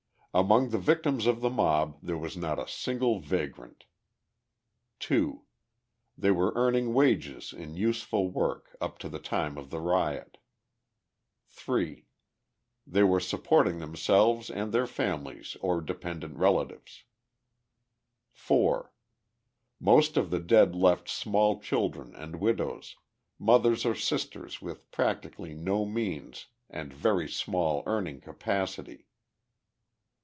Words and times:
Among 0.33 0.69
the 0.69 0.77
victims 0.79 1.25
of 1.25 1.41
the 1.41 1.49
mob 1.49 1.97
there 2.01 2.17
was 2.17 2.37
not 2.37 2.57
a 2.57 2.65
single 2.65 3.19
vagrant. 3.19 3.83
2. 4.99 5.43
They 6.17 6.31
were 6.31 6.53
earning 6.55 6.93
wages 6.93 7.51
in 7.51 7.75
useful 7.75 8.29
work 8.31 8.77
up 8.79 8.97
to 8.99 9.09
the 9.09 9.19
time 9.19 9.57
of 9.57 9.71
the 9.71 9.81
riot. 9.81 10.37
3. 11.49 12.05
They 12.87 13.03
were 13.03 13.19
supporting 13.19 13.79
themselves 13.79 14.49
and 14.49 14.71
their 14.71 14.87
families 14.87 15.57
or 15.59 15.81
dependent 15.81 16.37
relatives. 16.37 17.03
4. 18.31 18.93
Most 19.81 20.15
of 20.15 20.29
the 20.29 20.39
dead 20.39 20.73
left 20.75 21.09
small 21.09 21.59
children 21.59 22.15
and 22.15 22.37
widows, 22.37 22.95
mothers 23.37 23.85
or 23.85 23.95
sisters 23.95 24.61
with 24.61 24.89
practically 24.91 25.53
no 25.53 25.83
means 25.83 26.45
and 26.69 26.93
very 26.93 27.27
small 27.27 27.83
earning 27.85 28.21
capacity. 28.21 29.07